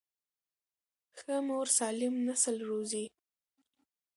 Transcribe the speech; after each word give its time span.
ښه 1.19 1.35
مور 1.47 1.67
سالم 1.77 2.15
نسل 2.27 2.55
روزي. 2.69 3.05